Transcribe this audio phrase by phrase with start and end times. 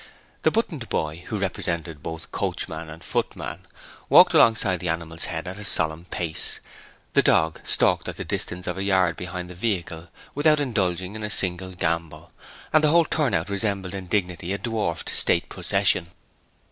[0.41, 3.67] The buttoned boy, who represented both coachman and footman,
[4.09, 6.59] walked alongside the animal's head at a solemn pace;
[7.13, 11.21] the dog stalked at the distance of a yard behind the vehicle, without indulging in
[11.23, 12.31] a single gambol;
[12.73, 16.07] and the whole turn out resembled in dignity a dwarfed state procession.